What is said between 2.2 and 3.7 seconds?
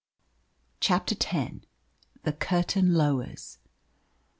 THE CURTAIN LOWERS.